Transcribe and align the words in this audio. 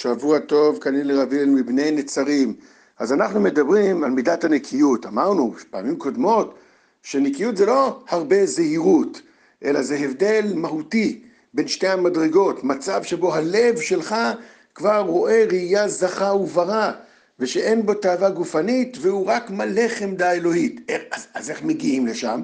שבוע 0.00 0.38
טוב, 0.38 0.78
כנראה 0.78 1.04
לרביל 1.04 1.50
מבני 1.50 1.90
נצרים. 1.90 2.54
אז 2.98 3.12
אנחנו 3.12 3.40
מדברים 3.40 4.04
על 4.04 4.10
מידת 4.10 4.44
הנקיות. 4.44 5.06
אמרנו 5.06 5.54
פעמים 5.70 5.96
קודמות 5.96 6.58
שנקיות 7.02 7.56
זה 7.56 7.66
לא 7.66 8.00
הרבה 8.08 8.46
זהירות, 8.46 9.22
אלא 9.64 9.82
זה 9.82 9.96
הבדל 9.96 10.52
מהותי 10.54 11.22
בין 11.54 11.68
שתי 11.68 11.88
המדרגות, 11.88 12.64
מצב 12.64 13.02
שבו 13.02 13.34
הלב 13.34 13.80
שלך 13.80 14.14
כבר 14.74 15.00
רואה 15.00 15.44
ראייה 15.50 15.88
זכה 15.88 16.32
וברא, 16.32 16.92
ושאין 17.38 17.86
בו 17.86 17.94
תאווה 17.94 18.30
גופנית, 18.30 18.96
והוא 19.00 19.26
רק 19.26 19.50
מלא 19.50 19.88
חמדה 19.88 20.32
אלוהית. 20.32 20.90
אז, 21.10 21.26
אז 21.34 21.50
איך 21.50 21.62
מגיעים 21.62 22.06
לשם? 22.06 22.42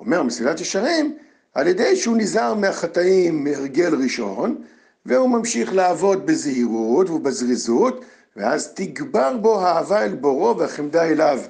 אומר 0.00 0.22
מסילת 0.22 0.60
ישרים, 0.60 1.16
על 1.54 1.66
ידי 1.66 1.96
שהוא 1.96 2.16
נזהר 2.16 2.54
מהחטאים 2.54 3.44
מהרגל 3.44 3.94
ראשון, 4.02 4.62
והוא 5.06 5.28
ממשיך 5.30 5.74
לעבוד 5.74 6.26
בזהירות 6.26 7.10
ובזריזות, 7.10 8.04
ואז 8.36 8.72
תגבר 8.74 9.36
בו 9.36 9.60
האהבה 9.60 10.04
אל 10.04 10.14
בורו 10.14 10.58
והחמדה 10.58 11.04
אליו. 11.04 11.40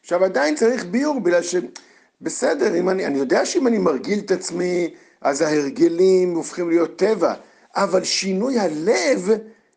עכשיו 0.00 0.24
עדיין 0.24 0.54
צריך 0.56 0.84
ביור, 0.84 1.20
בגלל 1.20 1.42
שבסדר, 1.42 2.74
אם 2.78 2.88
אני, 2.88 3.06
אני 3.06 3.18
יודע 3.18 3.46
שאם 3.46 3.66
אני 3.66 3.78
מרגיל 3.78 4.18
את 4.18 4.30
עצמי, 4.30 4.94
אז 5.20 5.40
ההרגלים 5.40 6.34
הופכים 6.34 6.68
להיות 6.68 6.98
טבע, 6.98 7.34
אבל 7.76 8.04
שינוי 8.04 8.58
הלב 8.58 9.30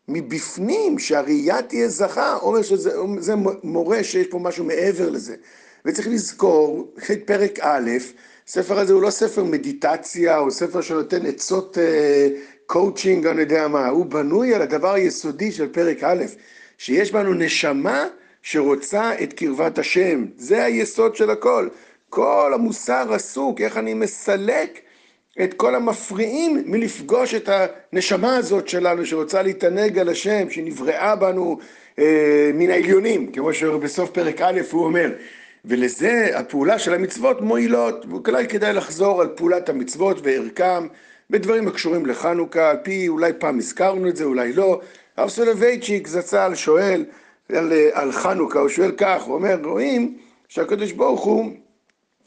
מבפנים, 0.08 0.98
שהראייה 0.98 1.62
תהיה 1.62 1.88
זכה, 1.88 2.36
אומר 2.36 2.62
שזה 2.62 3.34
מורה 3.62 4.04
שיש 4.04 4.26
פה 4.26 4.38
משהו 4.38 4.64
מעבר 4.64 5.10
לזה. 5.10 5.36
וצריך 5.84 6.08
לזכור 6.08 6.88
את 7.12 7.18
פרק 7.24 7.58
א', 7.60 7.90
הספר 8.48 8.78
הזה 8.78 8.92
הוא 8.92 9.02
לא 9.02 9.10
ספר 9.10 9.44
מדיטציה, 9.44 10.38
או 10.38 10.50
ספר 10.50 10.80
שנותן 10.80 11.26
עצות 11.26 11.78
קואוצ'ינג, 12.66 13.26
אני 13.26 13.40
יודע 13.40 13.68
מה, 13.68 13.88
הוא 13.88 14.06
בנוי 14.06 14.54
על 14.54 14.62
הדבר 14.62 14.92
היסודי 14.92 15.52
של 15.52 15.68
פרק 15.68 16.04
א', 16.04 16.24
שיש 16.78 17.12
בנו 17.12 17.34
נשמה 17.34 18.06
שרוצה 18.42 19.12
את 19.22 19.32
קרבת 19.32 19.78
השם, 19.78 20.24
זה 20.36 20.64
היסוד 20.64 21.16
של 21.16 21.30
הכל. 21.30 21.68
כל 22.10 22.50
המוסר 22.54 23.12
עסוק, 23.12 23.60
איך 23.60 23.76
אני 23.76 23.94
מסלק 23.94 24.78
את 25.42 25.54
כל 25.54 25.74
המפריעים 25.74 26.62
מלפגוש 26.66 27.34
את 27.34 27.48
הנשמה 27.92 28.36
הזאת 28.36 28.68
שלנו 28.68 29.06
שרוצה 29.06 29.42
להתענג 29.42 29.98
על 29.98 30.08
השם, 30.08 30.50
שנבראה 30.50 31.16
בנו 31.16 31.58
אה, 31.98 32.50
מן 32.54 32.70
העליונים, 32.70 33.32
כמו 33.32 33.54
שבסוף 33.54 34.10
פרק 34.10 34.40
א' 34.40 34.60
הוא 34.70 34.84
אומר. 34.84 35.10
ולזה 35.64 36.30
הפעולה 36.34 36.78
של 36.78 36.94
המצוות 36.94 37.40
מועילות, 37.40 38.06
ואולי 38.08 38.48
כדאי 38.48 38.72
לחזור 38.72 39.20
על 39.20 39.28
פעולת 39.36 39.68
המצוות 39.68 40.20
וערכם 40.22 40.86
בדברים 41.30 41.68
הקשורים 41.68 42.06
לחנוכה, 42.06 42.70
על 42.70 42.76
פי, 42.82 43.08
אולי 43.08 43.32
פעם 43.38 43.58
הזכרנו 43.58 44.08
את 44.08 44.16
זה, 44.16 44.24
אולי 44.24 44.52
לא. 44.52 44.80
הרב 45.16 45.28
סולובייצ'יק 45.28 46.06
זצ"ל 46.06 46.54
שואל 46.54 47.04
על, 47.48 47.72
על 47.92 48.12
חנוכה, 48.12 48.58
הוא 48.58 48.68
שואל 48.68 48.92
כך, 48.96 49.22
הוא 49.22 49.34
אומר, 49.34 49.56
רואים 49.64 50.18
שהקדוש 50.48 50.92
ברוך 50.92 51.24
הוא 51.24 51.52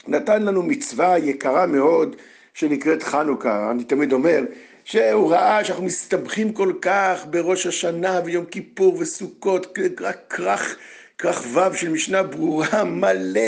נתן 0.08 0.42
לנו 0.42 0.62
מצווה 0.62 1.18
יקרה 1.18 1.66
מאוד 1.66 2.16
שנקראת 2.54 3.02
חנוכה. 3.02 3.70
אני 3.70 3.84
תמיד 3.84 4.12
אומר 4.12 4.44
שהוא 4.84 5.32
ראה 5.32 5.64
שאנחנו 5.64 5.84
מסתבכים 5.84 6.52
כל 6.52 6.72
כך 6.82 7.26
בראש 7.30 7.66
השנה 7.66 8.20
ויום 8.24 8.44
כיפור 8.44 8.96
וסוכות, 8.98 9.78
רק 10.00 10.16
כרך 10.30 10.76
כרך 11.22 11.46
ו' 11.54 11.76
של 11.76 11.88
משנה 11.88 12.22
ברורה, 12.22 12.84
מלא 12.84 13.40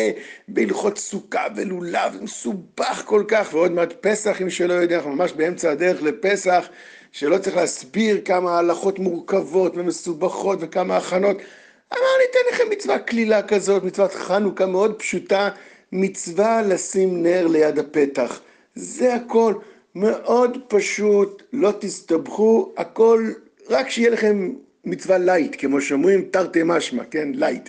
בהלכות 0.49 0.99
סוכה 0.99 1.47
ולולב, 1.57 2.19
מסובך 2.23 3.03
כל 3.05 3.25
כך, 3.29 3.49
ועוד 3.53 3.73
מעט 3.73 3.93
פסח, 4.01 4.43
אם 4.43 4.51
שלא 4.51 4.73
יודע, 4.73 4.97
אנחנו 4.97 5.13
ממש 5.13 5.33
באמצע 5.33 5.71
הדרך 5.71 6.03
לפסח, 6.03 6.69
שלא 7.13 7.39
צריך 7.39 7.57
להסביר 7.57 8.21
כמה 8.25 8.59
הלכות 8.59 8.99
מורכבות 8.99 9.77
ומסובכות 9.77 10.59
וכמה 10.63 10.97
הכנות. 10.97 11.37
אמר, 11.93 12.09
ניתן 12.27 12.55
לכם 12.55 12.65
מצווה 12.71 12.99
קלילה 12.99 13.43
כזאת, 13.43 13.85
מצוות 13.85 14.15
חנוכה 14.15 14.67
מאוד 14.67 14.99
פשוטה, 14.99 15.49
מצווה 15.93 16.63
לשים 16.63 17.23
נר 17.23 17.47
ליד 17.47 17.79
הפתח. 17.79 18.41
זה 18.75 19.15
הכל. 19.15 19.55
מאוד 19.95 20.59
פשוט, 20.69 21.43
לא 21.53 21.73
תסתבכו, 21.79 22.73
הכל, 22.77 23.31
רק 23.71 23.91
שיהיה 23.91 24.11
לכם 24.11 24.51
מצווה 24.87 25.19
light, 25.19 25.57
כמו 25.59 25.81
שאומרים 25.81 26.25
תרתי 26.31 26.61
משמע, 26.65 27.05
כן, 27.11 27.29
light. 27.35 27.69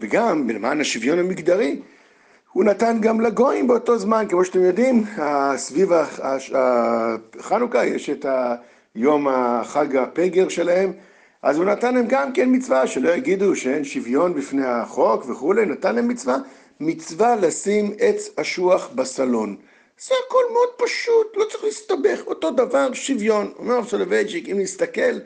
וגם, 0.00 0.50
למען 0.50 0.80
השוויון 0.80 1.18
המגדרי, 1.18 1.80
הוא 2.52 2.64
נתן 2.64 2.96
גם 3.00 3.20
לגויים 3.20 3.66
באותו 3.66 3.98
זמן, 3.98 4.26
כמו 4.28 4.44
שאתם 4.44 4.62
יודעים, 4.62 5.04
סביב 5.56 5.90
החנוכה 6.54 7.86
יש 7.86 8.10
את 8.10 8.26
יום 8.94 9.28
החג 9.28 9.96
הפגני 9.96 10.48
שלהם, 10.48 10.92
אז 11.42 11.56
הוא 11.56 11.64
נתן 11.64 11.94
להם 11.94 12.04
גם 12.08 12.32
כן 12.32 12.48
מצווה, 12.52 12.86
שלא 12.86 13.10
יגידו 13.10 13.56
שאין 13.56 13.84
שוויון 13.84 14.34
בפני 14.34 14.66
החוק 14.66 15.28
וכולי, 15.28 15.66
נתן 15.66 15.94
להם 15.94 16.08
מצווה, 16.08 16.36
מצווה 16.80 17.36
לשים 17.36 17.94
עץ 17.98 18.28
אשוח 18.36 18.90
בסלון. 18.94 19.56
זה 20.00 20.14
הכל 20.26 20.42
מאוד 20.52 20.68
פשוט, 20.76 21.36
לא 21.36 21.44
צריך 21.50 21.64
להסתבך, 21.64 22.26
אותו 22.26 22.50
דבר, 22.50 22.92
שוויון. 22.92 23.52
אומר 23.58 23.84
סולובייצ'יק, 23.84 24.48
אם 24.48 24.60
נסתכל 24.60 25.18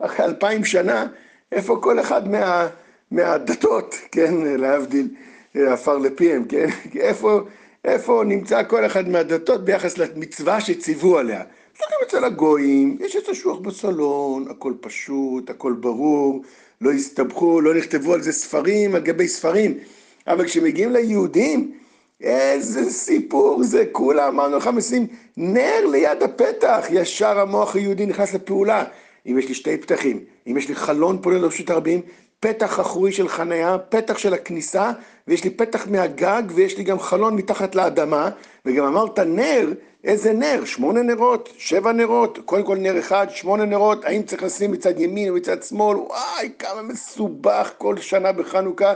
אחרי 0.00 0.26
אלפיים 0.26 0.64
שנה, 0.64 1.06
איפה 1.52 1.78
כל 1.82 2.00
אחד 2.00 2.28
מה, 2.28 2.68
מהדתות, 3.10 3.94
כן, 4.12 4.34
להבדיל, 4.34 5.08
עפר 5.54 5.98
לפיהם, 5.98 6.44
כן, 6.44 6.66
איפה, 6.96 7.40
איפה 7.84 8.22
נמצא 8.26 8.62
כל 8.62 8.86
אחד 8.86 9.08
מהדתות 9.08 9.64
ביחס 9.64 9.98
למצווה 9.98 10.60
שציוו 10.60 11.18
עליה. 11.18 11.40
אז 11.40 11.86
גם 11.92 11.98
אצל 12.06 12.24
הגויים, 12.24 12.98
יש 13.00 13.16
את 13.16 13.28
השוח 13.28 13.58
בסלון, 13.58 14.46
הכל 14.50 14.72
פשוט, 14.80 15.50
הכל 15.50 15.72
ברור, 15.72 16.42
לא 16.80 16.92
הסתבכו, 16.92 17.60
לא 17.60 17.74
נכתבו 17.74 18.14
על 18.14 18.22
זה 18.22 18.32
ספרים 18.32 18.94
על 18.94 19.00
גבי 19.00 19.28
ספרים, 19.28 19.78
אבל 20.26 20.44
כשמגיעים 20.44 20.92
ליהודים, 20.92 21.72
איזה 22.20 22.90
סיפור 22.90 23.62
זה, 23.62 23.84
כולה 23.92 24.28
אמרנו 24.28 24.56
לך 24.56 24.66
משים 24.66 25.06
נר 25.36 25.86
ליד 25.90 26.22
הפתח, 26.22 26.86
ישר 26.90 27.40
המוח 27.40 27.76
היהודי 27.76 28.06
נכנס 28.06 28.34
לפעולה. 28.34 28.84
אם 29.26 29.38
יש 29.38 29.48
לי 29.48 29.54
שתי 29.54 29.76
פתחים, 29.76 30.20
אם 30.46 30.56
יש 30.56 30.68
לי 30.68 30.74
חלון 30.74 31.18
פונה 31.22 31.38
לרשות 31.38 31.70
הרבים, 31.70 32.00
פתח 32.40 32.80
אחורי 32.80 33.12
של 33.12 33.28
חניה, 33.28 33.78
פתח 33.78 34.18
של 34.18 34.34
הכניסה, 34.34 34.92
ויש 35.28 35.44
לי 35.44 35.50
פתח 35.50 35.86
מהגג, 35.86 36.42
ויש 36.54 36.78
לי 36.78 36.84
גם 36.84 36.98
חלון 36.98 37.36
מתחת 37.36 37.74
לאדמה, 37.74 38.30
וגם 38.66 38.84
אמרת 38.84 39.18
נר, 39.18 39.72
איזה 40.04 40.32
נר? 40.32 40.64
שמונה 40.64 41.02
נרות, 41.02 41.48
שבע 41.58 41.92
נרות, 41.92 42.38
קודם 42.44 42.62
כל 42.62 42.76
נר 42.76 42.98
אחד, 42.98 43.26
שמונה 43.30 43.64
נרות, 43.64 44.04
האם 44.04 44.22
צריך 44.22 44.42
לשים 44.42 44.72
מצד 44.72 45.00
ימין 45.00 45.28
או 45.28 45.34
מצד 45.34 45.62
שמאל? 45.62 45.96
וואי, 45.96 46.50
כמה 46.58 46.82
מסובך 46.82 47.72
כל 47.78 47.96
שנה 47.96 48.32
בחנוכה. 48.32 48.94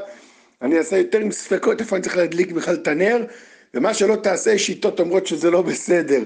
אני 0.62 0.78
אעשה 0.78 0.98
יותר 0.98 1.18
עם 1.18 1.32
ספקות 1.32 1.80
איפה 1.80 1.96
אני 1.96 2.02
צריך 2.02 2.16
להדליק 2.16 2.52
בכלל 2.52 2.74
את 2.74 2.88
הנר, 2.88 3.24
ומה 3.74 3.94
שלא 3.94 4.16
תעשה, 4.16 4.58
שיטות 4.58 5.00
אומרות 5.00 5.26
שזה 5.26 5.50
לא 5.50 5.62
בסדר. 5.62 6.22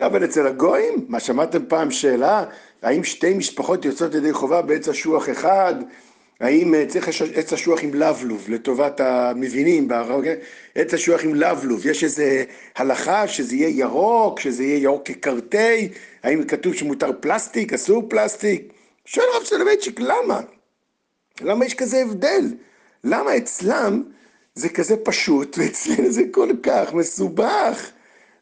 אבל 0.00 0.24
אצל 0.24 0.46
הגויים, 0.46 1.04
מה 1.08 1.20
שמעתם 1.20 1.62
פעם 1.68 1.90
שאלה, 1.90 2.44
האם 2.82 3.04
שתי 3.04 3.34
משפחות 3.34 3.84
יוצאות 3.84 4.14
ידי 4.14 4.32
חובה 4.32 4.62
בעץ 4.62 4.88
אשוח 4.88 5.28
אחד? 5.30 5.74
האם 6.40 6.74
אה, 6.74 6.86
צריך 6.88 7.08
עץ 7.34 7.52
אשוח 7.52 7.82
עם 7.82 7.94
לבלוב 7.94 8.44
לטובת 8.48 9.00
המבינים, 9.00 9.88
עץ 10.74 10.94
אשוח 10.94 11.24
עם 11.24 11.34
לבלוב, 11.34 11.86
יש 11.86 12.04
איזו 12.04 12.22
הלכה 12.76 13.28
שזה 13.28 13.56
יהיה 13.56 13.78
ירוק, 13.78 14.40
שזה 14.40 14.62
יהיה 14.62 14.82
ירוק 14.82 15.06
כקרטי, 15.06 15.88
האם 16.22 16.44
כתוב 16.44 16.74
שמותר 16.74 17.10
פלסטיק, 17.20 17.72
אסור 17.72 18.02
פלסטיק? 18.08 18.72
שואל 19.04 19.26
רב 19.36 19.44
סולובייצ'יק, 19.44 20.00
למה? 20.00 20.40
למה 21.40 21.64
יש 21.64 21.74
כזה 21.74 22.02
הבדל? 22.02 22.44
למה 23.04 23.36
אצלם 23.36 24.02
זה 24.54 24.68
כזה 24.68 24.96
פשוט 24.96 25.58
ואצלנו 25.58 26.10
זה 26.10 26.22
כל 26.30 26.48
כך 26.62 26.94
מסובך? 26.94 27.90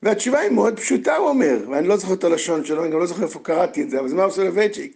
והתשובה 0.02 0.38
היא 0.38 0.50
מאוד 0.50 0.80
פשוטה, 0.80 1.16
הוא 1.16 1.28
אומר, 1.28 1.58
ואני 1.70 1.88
לא 1.88 1.96
זוכר 1.96 2.14
את 2.14 2.24
הלשון 2.24 2.64
שלו, 2.64 2.84
אני 2.84 2.92
גם 2.92 2.98
לא 2.98 3.06
זוכר 3.06 3.22
איפה 3.22 3.38
קראתי 3.42 3.82
את 3.82 3.90
זה, 3.90 4.00
אבל 4.00 4.08
זה 4.08 4.16
מה 4.16 4.30
סולובייצ'יק. 4.30 4.94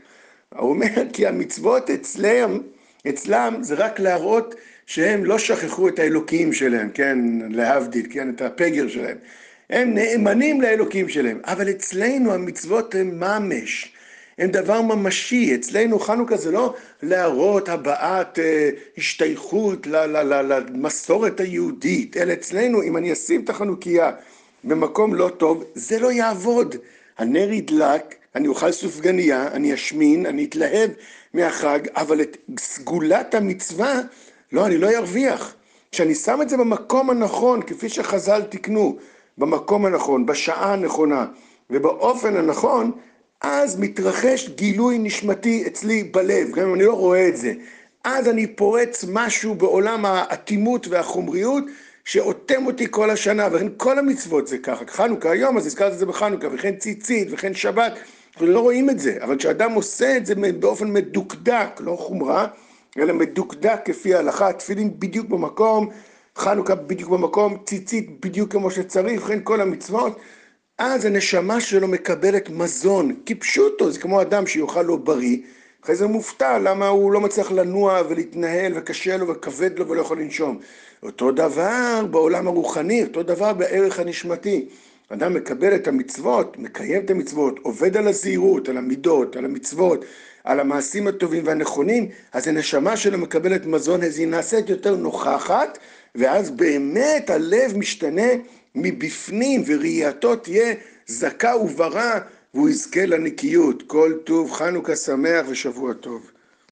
הוא 0.57 0.71
אומר, 0.71 0.87
כי 1.13 1.27
המצוות 1.27 1.91
אצלם, 1.91 2.61
אצלם 3.09 3.59
זה 3.61 3.75
רק 3.75 4.01
להראות 4.01 4.55
שהם 4.87 5.25
לא 5.25 5.39
שכחו 5.39 5.89
את 5.89 5.99
האלוקים 5.99 6.53
שלהם, 6.53 6.91
כן, 6.95 7.19
להבדיל, 7.51 8.07
כן, 8.11 8.31
את 8.31 8.43
הפגר 8.43 8.89
שלהם. 8.89 9.17
הם 9.71 9.95
נאמנים 9.95 10.61
לאלוקים 10.61 11.09
שלהם, 11.09 11.41
אבל 11.45 11.71
אצלנו 11.71 12.35
המצוות 12.35 12.95
הן 12.95 13.11
ממש, 13.19 13.93
הן 14.39 14.51
דבר 14.51 14.83
ממשי. 14.83 15.55
אצלנו 15.55 15.99
חנוכה 15.99 16.37
זה 16.37 16.51
לא 16.51 16.75
להראות 17.03 17.69
הבעת 17.69 18.39
אה, 18.39 18.71
השתייכות 18.99 19.87
למסורת 19.87 21.41
היהודית, 21.41 22.17
אלא 22.17 22.33
אצלנו, 22.33 22.83
אם 22.83 22.97
אני 22.97 23.13
אשים 23.13 23.45
את 23.45 23.51
החנוכיה 23.51 24.13
במקום 24.69 25.15
לא 25.15 25.29
טוב, 25.29 25.65
זה 25.75 25.99
לא 25.99 26.13
יעבוד. 26.13 26.77
הנר 27.19 27.53
ידלק, 27.53 28.15
אני 28.35 28.49
אוכל 28.49 28.73
סופגניה, 28.73 29.49
אני 29.53 29.75
אשמין, 29.75 30.27
אני 30.27 30.45
אתלהב 30.45 30.91
מהחג, 31.35 31.79
אבל 31.97 32.21
את 32.21 32.37
סגולת 32.59 33.35
המצווה, 33.35 34.01
לא, 34.53 34.67
אני 34.67 34.79
לא 34.79 34.91
ארוויח. 34.97 35.55
כשאני 35.93 36.15
שם 36.15 36.43
את 36.43 36.49
זה 36.49 36.57
במקום 36.57 37.11
הנכון, 37.11 37.63
כפי 37.63 37.89
שחז"ל 37.89 38.43
תיקנו, 38.43 38.97
במקום 39.39 39.87
הנכון, 39.87 40.27
בשעה 40.27 40.73
הנכונה 40.73 41.27
ובאופן 41.71 42.37
הנכון, 42.37 42.93
אז 43.41 43.81
מתרחש 43.81 44.49
גילוי 44.49 44.99
נשמתי 44.99 45.65
אצלי 45.67 46.05
בלב, 46.05 46.51
גם 46.51 46.69
אם 46.69 46.75
אני 46.75 46.85
לא 46.85 46.93
רואה 46.93 47.29
את 47.29 47.37
זה. 47.37 47.53
אז 48.05 48.29
אני 48.29 48.47
פורץ 48.47 49.05
משהו 49.09 49.55
בעולם 49.55 50.05
האטימות 50.07 50.89
והחומריות 50.89 51.65
שאוטם 52.09 52.67
אותי 52.67 52.87
כל 52.91 53.11
השנה, 53.11 53.49
וכן 53.53 53.67
כל 53.77 53.99
המצוות 53.99 54.47
זה 54.47 54.59
ככה. 54.59 54.85
חנוכה 54.87 55.31
היום, 55.31 55.57
אז 55.57 55.67
הזכרת 55.67 55.93
את 55.93 55.99
זה 55.99 56.07
בחנוכה, 56.07 56.49
וכן 56.53 56.77
ציצית, 56.77 57.29
וכן 57.31 57.55
שבת, 57.55 57.93
אנחנו 58.33 58.47
לא 58.47 58.61
רואים 58.61 58.91
את 58.91 58.99
זה, 58.99 59.19
אבל 59.21 59.39
כשאדם 59.39 59.73
עושה 59.73 60.17
את 60.17 60.27
זה 60.27 60.35
באופן 60.59 60.93
מדוקדק, 60.93 61.69
לא 61.81 61.97
חומרה, 61.97 62.47
אלא 62.99 63.15
מדוקדק 63.15 63.81
כפי 63.85 64.15
ההלכה, 64.15 64.53
תפילין 64.53 65.01
בדיוק 65.01 65.29
במקום, 65.29 65.91
חנוכה 66.37 66.75
בדיוק 66.75 67.11
במקום, 67.11 67.57
ציצית 67.67 68.21
בדיוק 68.21 68.53
כמו 68.53 68.71
שצריך, 68.71 69.25
וכן 69.25 69.41
כל 69.45 69.61
המצוות, 69.61 70.19
אז 70.79 71.05
הנשמה 71.05 71.61
שלו 71.61 71.89
מקבלת 71.89 72.51
מזון, 72.51 73.15
כפשוטו, 73.27 73.91
זה 73.91 74.01
כמו 74.01 74.23
אדם 74.23 74.47
שיאכל 74.47 74.83
לו 74.83 74.99
בריא, 74.99 75.39
אחרי 75.89 75.97
זה 75.97 76.07
מופתע 76.07 76.59
למה 76.59 76.89
הוא 76.89 77.13
לא 77.13 77.21
מצליח 77.21 77.53
לנוע 77.53 78.03
ולהתנהל 78.09 78.73
וקשה 78.77 79.17
לו 79.17 79.29
וכבד 79.29 79.79
לו 79.79 79.89
ולא 79.89 80.01
יכול 80.01 80.21
לנשום. 80.21 80.59
אותו 81.03 81.33
דבר 81.33 82.05
בעולם 82.11 82.47
הרוחני, 82.49 83.03
אותו 83.03 83.23
דבר 83.23 83.53
בערך 83.53 83.99
הנשמתי. 83.99 84.69
אדם 85.09 85.35
מקבל 85.35 85.75
את 85.75 85.89
המצוות, 85.89 86.59
מקיים 86.59 87.05
את 87.05 87.11
המצוות, 87.11 87.59
עובד 87.63 87.97
על 87.97 88.09
הזהירות, 88.09 88.69
על 88.69 88.77
המידות, 88.77 89.37
על 89.37 89.45
המצוות, 89.45 90.05
על 90.45 90.61
המעשים 90.61 91.07
הטובים 91.07 91.47
והנכונים, 91.47 92.09
אז 92.33 92.49
הנשמה 92.49 92.97
שלו 92.97 93.19
מקבלת 93.19 93.67
מזון, 93.67 94.03
אז 94.03 94.19
היא 94.19 94.29
נעשית 94.29 94.69
יותר 94.69 94.97
נוכחת, 94.97 95.79
ואז 96.15 96.51
באמת 96.51 97.31
הלב 97.31 97.77
משתנה 97.77 98.29
מבפנים, 98.75 99.63
וראייתו 99.67 100.37
תהיה 100.37 100.75
זכה 101.07 101.57
וברא, 101.57 102.19
והוא 102.55 102.69
יזכה 102.69 103.07
לנקיות. 103.07 103.83
כל 103.87 104.13
טוב, 104.25 104.53
חנוכה 104.53 104.97
שמח 104.97 105.47
ושבוע 105.49 105.93
טוב. 105.95 106.31